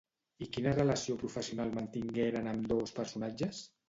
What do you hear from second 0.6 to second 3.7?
relació professional mantingueren ambdós personatges?